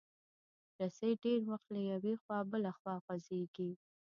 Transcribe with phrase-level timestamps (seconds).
[0.79, 3.71] رسۍ ډېر وخت له یوې خوا بله خوا غځېږي.